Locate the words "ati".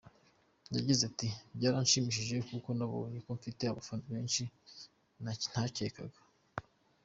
1.09-1.27